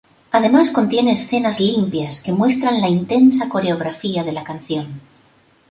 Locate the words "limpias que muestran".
1.59-2.81